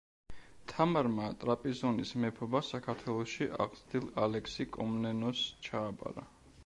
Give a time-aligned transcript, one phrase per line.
[0.69, 6.27] თამარმა ტრაპიზონის მეფობა საქართველოში აღზრდილ ალექსი კომნენოსს ჩააბარა.